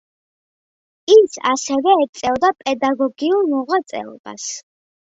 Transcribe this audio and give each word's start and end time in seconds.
ის 1.17 1.37
ასევე 1.51 1.95
ეწეოდა 2.07 2.53
პედაგოგიურ 2.65 3.47
მოღვაწეობას. 3.55 4.53